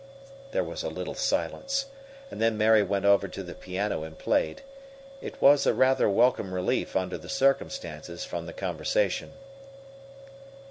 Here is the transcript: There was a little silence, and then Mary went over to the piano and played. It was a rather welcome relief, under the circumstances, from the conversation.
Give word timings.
There 0.49 0.63
was 0.63 0.81
a 0.81 0.89
little 0.89 1.13
silence, 1.13 1.85
and 2.31 2.41
then 2.41 2.57
Mary 2.57 2.81
went 2.81 3.05
over 3.05 3.27
to 3.27 3.43
the 3.43 3.53
piano 3.53 4.01
and 4.01 4.17
played. 4.17 4.63
It 5.21 5.39
was 5.39 5.67
a 5.67 5.75
rather 5.75 6.09
welcome 6.09 6.55
relief, 6.55 6.95
under 6.95 7.19
the 7.19 7.29
circumstances, 7.29 8.25
from 8.25 8.47
the 8.47 8.53
conversation. 8.53 9.33